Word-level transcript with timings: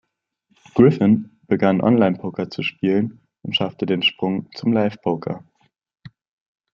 Griffin 0.73 1.37
begann 1.45 1.79
Onlinepoker 1.79 2.49
zu 2.49 2.63
spielen 2.63 3.21
und 3.43 3.55
schaffte 3.55 3.85
den 3.85 4.01
Sprung 4.01 4.49
zum 4.55 4.73
Live-Poker. 4.73 5.43